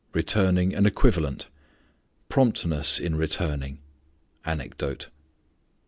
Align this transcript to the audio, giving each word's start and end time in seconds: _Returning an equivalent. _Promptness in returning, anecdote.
_Returning 0.15 0.73
an 0.73 0.87
equivalent. 0.87 1.47
_Promptness 2.27 2.99
in 2.99 3.13
returning, 3.15 3.77
anecdote. 4.43 5.09